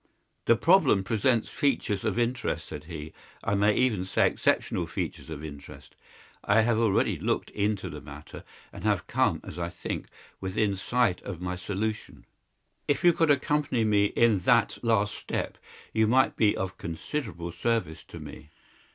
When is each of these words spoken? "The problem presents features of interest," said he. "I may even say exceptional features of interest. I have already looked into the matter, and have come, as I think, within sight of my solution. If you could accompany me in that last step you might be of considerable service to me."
"The 0.45 0.55
problem 0.55 1.03
presents 1.03 1.47
features 1.47 2.03
of 2.03 2.17
interest," 2.17 2.65
said 2.67 2.85
he. 2.85 3.13
"I 3.43 3.53
may 3.53 3.75
even 3.75 4.03
say 4.03 4.25
exceptional 4.25 4.87
features 4.87 5.29
of 5.29 5.43
interest. 5.45 5.95
I 6.43 6.61
have 6.61 6.79
already 6.79 7.19
looked 7.19 7.51
into 7.51 7.87
the 7.87 8.01
matter, 8.01 8.41
and 8.73 8.83
have 8.83 9.05
come, 9.05 9.41
as 9.43 9.59
I 9.59 9.69
think, 9.69 10.07
within 10.39 10.75
sight 10.75 11.21
of 11.21 11.39
my 11.39 11.55
solution. 11.55 12.25
If 12.87 13.03
you 13.03 13.13
could 13.13 13.29
accompany 13.29 13.83
me 13.83 14.05
in 14.05 14.39
that 14.39 14.79
last 14.81 15.13
step 15.13 15.59
you 15.93 16.07
might 16.07 16.35
be 16.35 16.57
of 16.57 16.79
considerable 16.79 17.51
service 17.51 18.03
to 18.05 18.19
me." 18.19 18.49